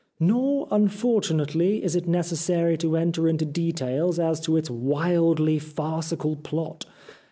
Nor, 0.19 0.67
unfortunately, 0.71 1.83
is 1.83 1.95
it 1.95 2.07
necessary 2.07 2.75
to 2.79 2.97
enter 2.97 3.27
into 3.29 3.45
details 3.45 4.17
as 4.17 4.39
to 4.39 4.57
its 4.57 4.67
wildly 4.67 5.59
farcical 5.59 6.37
plot. 6.37 6.87